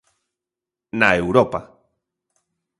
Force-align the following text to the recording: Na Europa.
Na 0.99 1.09
Europa. 1.23 1.59